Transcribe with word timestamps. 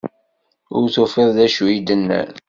Ur 0.77 0.85
tufiḍ 0.93 1.29
d 1.37 1.39
acu 1.45 1.65
i 1.69 1.77
d-nnan. 1.87 2.31